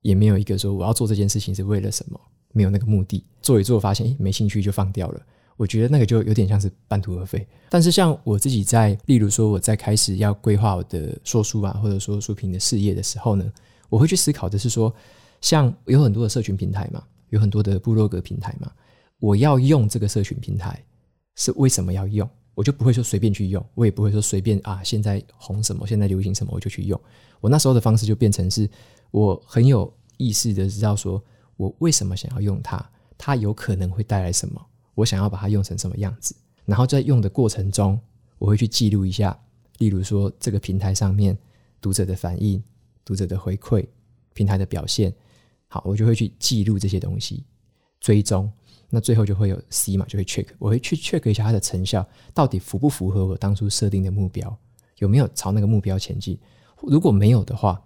[0.00, 2.18] 也没有一个说我要做这件事情是为了什么，
[2.52, 5.20] 没有那个目的，做一做发现诶，没兴趣就放掉了。
[5.58, 13.52] 我觉得那个就有点像是半途而废，但是像我自己在，例如说我在开始要规划我的说书啊，或者说书评的事业的时候呢，
[13.88, 14.94] 我会去思考的是说，
[15.40, 18.70] 像有很多的社群平台嘛，有很多的部落格平台嘛，
[19.18, 20.80] 我要用这个社群平台
[21.34, 22.28] 是为什么要用？
[22.54, 27.00] 我就不会说随便去用，我也不会说随便啊，现在红什么，现在流行什么我就去用。
[27.40, 28.70] 我那时候的方式就变成是
[29.10, 31.20] 我很有意识的知道说
[31.56, 32.84] 我为什么想要用它，
[33.16, 34.64] 它有可能会带来什么。
[34.98, 36.34] 我想要把它用成什么样子，
[36.64, 37.96] 然后在用的过程中，
[38.36, 39.38] 我会去记录一下，
[39.78, 41.38] 例如说这个平台上面
[41.80, 42.60] 读者的反应、
[43.04, 43.86] 读者的回馈、
[44.34, 45.14] 平台的表现，
[45.68, 47.44] 好，我就会去记录这些东西，
[48.00, 48.50] 追踪，
[48.90, 54.58] 那最后就会有 C 嘛，就会 check，我会去 check 一下它的成效到底符不符合我当初设定的目标，
[54.96, 56.36] 有没有朝那个目标前进，
[56.82, 57.80] 如果没有的话，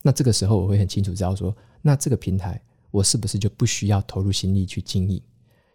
[0.00, 2.58] 那这个时候我会很清楚知道说，那这个平台
[2.90, 5.20] 我是不是就不需要投入心力去经营，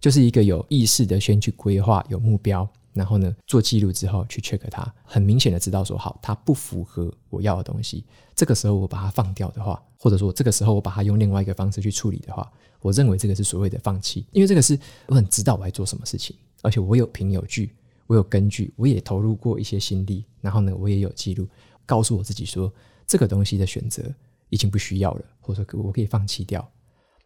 [0.03, 8.03] 就是一个有意识的先去规划有目标，然后呢做记录之后去 check 它，很明显的知道说好，它不符合我要的东西。
[8.35, 17.73] 这个时候我把它放掉的话，或者说这个时候我把它用另外一个方式去处理的话，我认为这个是所谓的放弃，因为这个是我很知道我在做什么事情，而且我有凭有据，
[18.07, 21.47] 我有根据，我也投入过一些心力，然后呢我也有记录，
[21.85, 22.69] 告诉我自己说。
[23.05, 24.01] 这个东西的选择
[24.49, 26.67] 已经不需要了，或者说我可以放弃掉。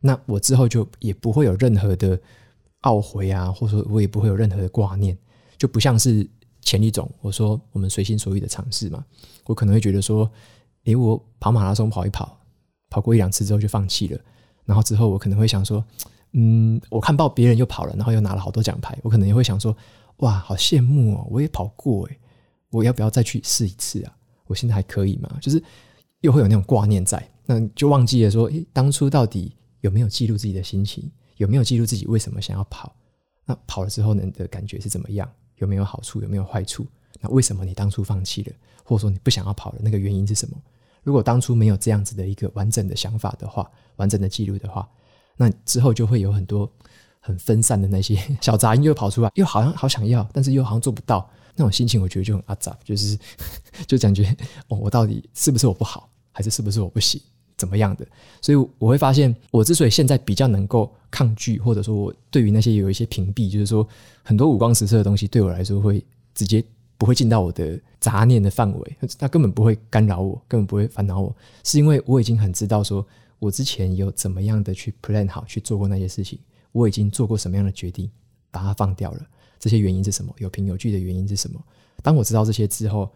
[0.02, 2.20] 那我之后就也不会有任何的
[2.84, 5.18] 懊悔啊，或者说我也不会有任何的挂念，
[5.58, 6.28] 就不像是
[6.62, 9.04] 前一种我说我们随心所欲的尝试嘛。
[9.46, 10.30] 我可能会觉得说，
[10.84, 12.38] 诶，我跑马拉松跑一跑，
[12.90, 14.20] 跑过一两次之后就放弃了。
[14.66, 15.84] 然后之后我可能会想说，
[16.34, 19.76] 嗯，我看到别人又跑了，然后又拿了好多奖牌，我可能也会想说，
[20.18, 22.20] 哇，好羡慕哦，我也跑过诶，
[22.70, 24.14] 我要不要再去试一次啊？
[24.46, 25.38] 我现在还可以吗？
[25.42, 25.64] 就是
[26.22, 31.10] 又会有那种挂念在，那就忘记了说，诶，当初到底有没有记录自己的心情？
[31.38, 32.94] 有没有记录自己为什么想要跑？
[33.46, 35.30] 那跑了之后呢，的感觉是怎么样？
[35.56, 36.22] 有没有好处？
[36.22, 36.86] 有没有坏处？
[37.22, 38.54] 那为什么你当初放弃了？
[38.84, 39.80] 或者说你不想要跑了？
[39.82, 40.58] 那个原因是什么？
[41.04, 44.88] 如果当初没有这样子的一个完整的想法的话，完整的记录的话，
[45.38, 46.70] 那之后就会有很多
[47.20, 51.30] 很分散的那些 小杂音又跑出来，又好像好想要，但是又好像做不到。
[51.60, 53.18] 那种心情，我觉得就很阿杂，就是
[53.88, 54.36] 就感觉
[54.68, 57.20] 哦，我到底是不是我不好，还是是不是我不行，
[57.58, 58.06] 怎么样的？
[58.42, 63.88] 所以我会发现，我之所以现在比较能够抗拒，或者说我对于那些有一些屏蔽，就是说
[64.24, 66.04] 很多五光十色的东西，对我来说会
[66.36, 66.64] 直接
[66.98, 73.06] 不会进到我的杂念的范围，它根本不会干扰我，根本不会烦恼我，是因为我已经很知道说，
[73.40, 76.38] 我之前有怎么样的去 plan 好去做过那些事情，
[76.72, 78.10] 我已经做过什么样的决定，
[78.52, 79.20] 把它放掉了。
[79.60, 80.32] 这些原因是什么？
[80.38, 81.60] 有凭有据的原因是什么？
[82.04, 83.12] 当我知道这些之后，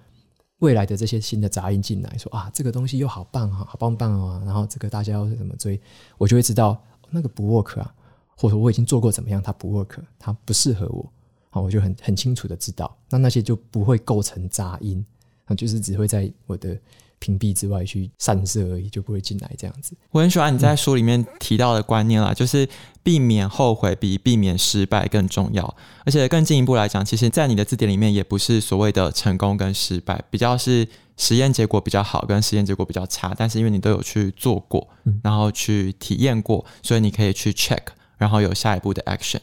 [0.62, 5.80] 未来的这些新的杂音进来，说啊，这个东西又好棒啊，好棒棒啊，然后这个大家要怎么追，
[6.18, 7.94] 我就会知道那个不 work 啊，
[8.36, 11.12] 或者我已经做过怎么样，它不 work，它不适合我，
[11.50, 15.06] 好，我就很很清楚的知道，那那些就不会构成杂音，
[15.46, 16.80] 啊，就是只会在我的。
[17.22, 19.96] 屏蔽之外去散射而已，就不会进来这样子。
[20.10, 22.68] 我很喜欢你在书里面提到的观念啦，嗯、就是
[23.04, 25.64] 避免后悔比避免失败更重要。
[26.04, 33.36] 而且更进一步来讲，其实，在你的字典里面也不是所谓的成功跟失败，比较是实验结果比较好跟实验结果比较差。
[33.38, 34.90] 但是因为你都有去做过，
[35.22, 37.84] 然后去体验过，所以你可以去 check，
[38.18, 39.40] 然后有下一步的 action。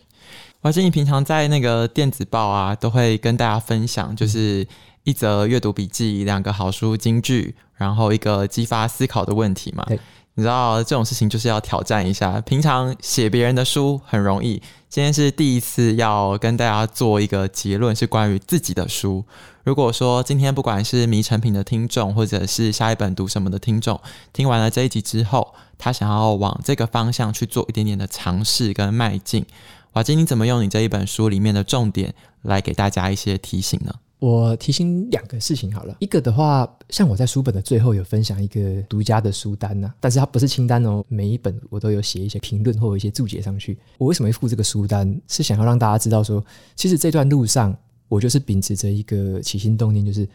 [0.62, 4.66] 而且你平常在那个电子报啊，都会跟大家分享，就是。
[5.04, 9.84] 一则阅读笔记，两个好书金句，然后一个激发思考的问题嘛。
[9.88, 9.98] 对
[10.34, 12.40] 你知道这种事情就是要挑战一下。
[12.42, 19.24] 平常写别人的书很容易，今天是第一次要跟大家做一个结论，是关于自己的书。
[19.64, 24.00] 如果说今天不管是迷成品的听众，或者是下一本读什么的听众，
[24.32, 29.44] 听完了这一集之后，他想要往这个方向去做一点点的尝试跟迈进，
[29.92, 33.92] 华金，你怎么用你这一本书里面的重点来给大家一些提醒呢？
[34.20, 43.78] 我提醒两个事情好了，一个的话，像我在书本的最后有分享一个独家的书单呐、但是它不是清单哦，每一本我都有写一些评论或一些注解上去。
[43.96, 45.20] 我为什么会附这个书单？
[45.28, 47.76] 是想要让大家知道说，其实这段路上
[48.08, 50.28] 我就是秉持着一个起心动念，就是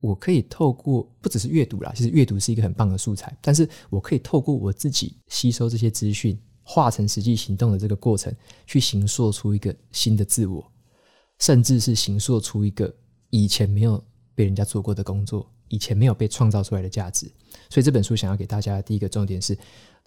[0.00, 8.30] 我可以透过不只是阅读啦，其实阅读是一个很棒的素材，但是我可以透过我自己吸收这些资讯，化成实际行动的这个过程，
[8.66, 10.62] 去形塑出一个新的自我，
[11.38, 12.94] 甚至是形塑出一个。
[13.30, 14.02] 以前没有
[14.34, 17.30] 被人家做过的工作，以前没有被创造出来的价值，
[17.68, 19.56] 所以这本书想要给大家的第一个重点是：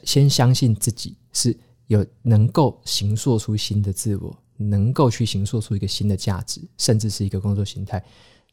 [0.03, 8.03] 先相信自己是有能够形塑出新的自我，能够去形塑出一个新的价值，甚至是一个工作形态，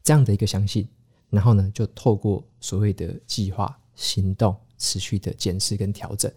[0.03, 0.87] 这样的一个相信。
[1.29, 6.31] 然后呢，就透过所谓的计划、行动、持续的检视跟调整，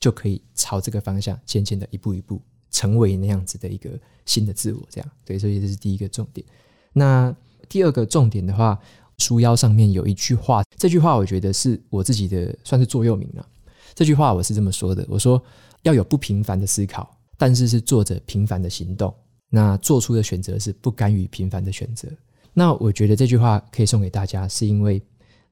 [0.00, 4.86] 就可以朝这个方向渐渐的一步一步成为那样子的一个新的自我。
[4.90, 6.44] 这样，对，所以这是第一个重点。
[6.92, 7.34] 那
[7.68, 8.78] 第二个重点的话，
[9.18, 13.46] 书腰上面有一句话，这句话我觉得是我自己的算是座右铭了。
[13.94, 15.42] 这句话我是这么说的：我说
[15.82, 19.14] 要有不平凡的思考，但是是做着平凡的行动。
[19.48, 22.08] 那做出的选择是不甘于平凡的选择。
[22.52, 25.00] 那我觉得这句话可以送给大家，是因为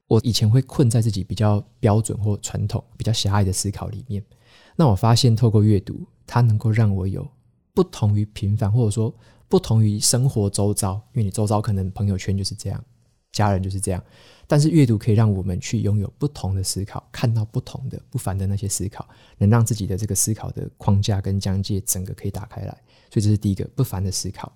[0.07, 4.23] 我以前会困在自己比较标准或传统、比较狭隘的思考里面。
[4.75, 7.27] 那我发现透过阅读，它能够让我有
[7.73, 9.13] 不同于平凡，或者说。
[9.47, 12.83] 不同于生活周遭，因为你周遭可能朋友圈就是这样，
[13.31, 14.03] 家人就是这样。
[14.47, 22.71] 但是阅读可以让我们去拥有不同的思考，看到不同的不凡的那些思考，能让自己的这个思考的框架跟疆界整个可以打开来。
[23.11, 24.51] 所以这是第一个不凡的思考。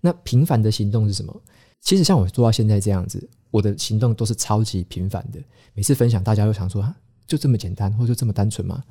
[0.00, 1.42] 那平凡的行动是什么？
[1.80, 5.40] 其实像我做到现在这样子，我的行动都是超级平凡的。
[5.74, 6.94] 每次分享，大家都想说，
[7.26, 8.82] 就这么简单，或者就这么单纯吗？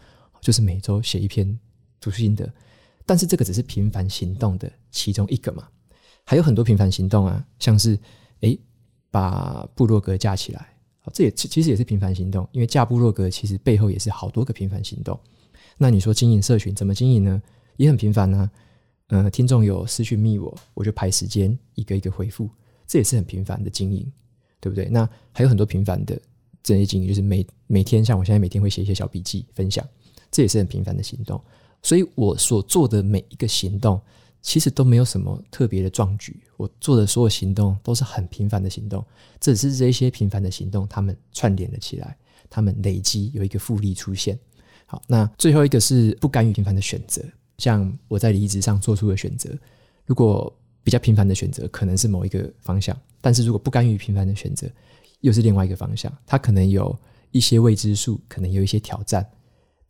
[0.41, 1.57] 就是每周写一篇
[2.01, 2.51] 读书心得，
[3.05, 5.67] 但是这个只是平凡行动的其中一个嘛，
[6.23, 7.97] 还有很多平凡行动啊，像是
[8.41, 8.59] 诶
[9.11, 10.75] 把部落格架起来，
[11.13, 15.19] 这也其实也是平凡行动，因为架部落格其实背后也是好多个平凡行动。
[15.77, 17.41] 那你说经营社群怎么经营呢？
[17.77, 18.51] 也很平凡呢、啊。
[19.07, 22.49] 呃，听众有私讯密我，我就排时间一个一个回复，
[22.87, 24.09] 这也是很平凡的经营，
[24.59, 24.87] 对不对？
[24.89, 26.19] 那还有很多平凡的
[26.63, 29.85] 这些经营，就是每每天像我现在每天会写一些小笔记分享，
[30.31, 31.39] 这也是很平凡的行动。
[31.83, 34.01] 所以我所做的每一个行动，
[34.41, 39.05] 其实都没有什么特别的壮举，我做的所有行动都是很平凡的行动，
[39.39, 42.17] 只是这些平凡的行动，他们串联了起来，
[42.49, 44.39] 他们累积有一个复利出现。
[44.85, 47.21] 好，那最后一个是不甘于平凡的选择。
[47.57, 49.49] 像我在离职上做出的选择，
[50.05, 50.53] 如果
[50.83, 54.67] 比较平凡的选择，可能是某一个方向；但是如果不甘于平凡的选择，
[55.21, 56.11] 又是另外一个方向。
[56.25, 56.97] 它可能有
[57.31, 59.25] 一些未知数，可能有一些挑战。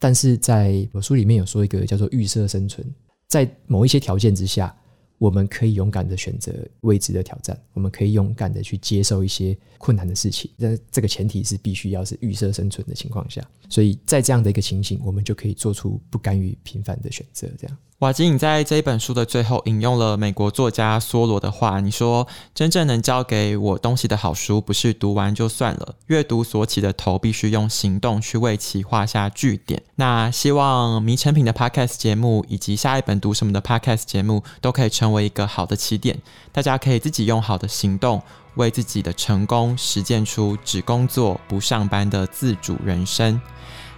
[0.03, 2.85] 但是在我书里面有说一个叫做预设生存，
[3.29, 4.75] 在某一些条件之下。
[5.19, 6.51] 我们可以勇敢的选择
[6.81, 17.77] 未知的挑战，我们可以勇敢的去接受一些困难的事情，但这个前提是必须要是预设生存的情况下，所以在这样的一个情形，我们就可以做出不甘于平凡的选择，这样。
[18.03, 36.19] 瓦基，你在这一本书的最后引用了美国作家梭罗的话，你说：“真正能教给我东西的好书，不是读完就算了，阅读所起的头，必须用行动去为其画下句点。”那希望迷成品的 Podcast 节目以及下一本读什么的 Podcast 节目，都可以成为一个好的起点，
[36.51, 38.21] 大家可以自己用好的行动，
[38.55, 43.39] 为自己的成功实践出只工作不上班的自主人生。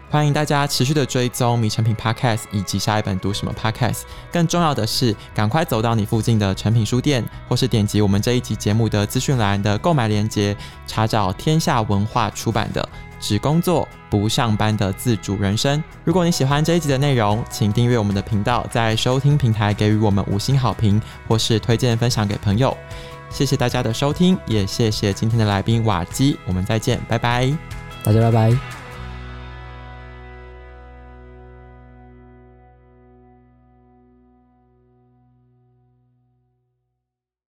[0.10, 4.04] 欢迎大家持续的追踪迷成品 Podcast 以及下一本读什么 Podcast。
[4.32, 10.56] 更重要的是，赶快走到你附近的成品书店，或是点击我们这一集节目的资讯栏的购买链接，
[10.88, 12.82] 查找天下文化出版的
[13.20, 15.80] 《只工作不上班的自主人生》。
[16.04, 22.76] 如果你喜欢这一集的内容，请订阅我们的频道，在收听平台给予我们五星好评，或是推荐分享给朋友。
[23.30, 26.38] 谢谢大家的收听，也谢谢今天的来宾瓦基。
[26.46, 27.52] 我们再见，拜拜，
[28.04, 28.85] 大家拜拜。